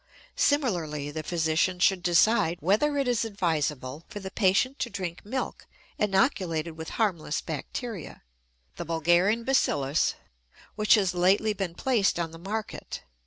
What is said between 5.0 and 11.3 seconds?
milk inoculated with harmless bacteria (The Bulgarian Bacillus) which has